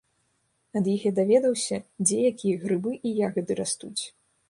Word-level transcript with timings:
Ад 0.79 0.83
іх 0.93 1.03
я 1.09 1.11
даведаўся, 1.19 1.81
дзе 2.07 2.19
якія 2.33 2.61
грыбы 2.67 2.99
і 3.07 3.17
ягады 3.29 3.63
растуць. 3.65 3.99